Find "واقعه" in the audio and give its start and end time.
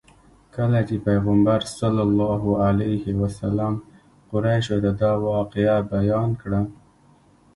5.27-5.77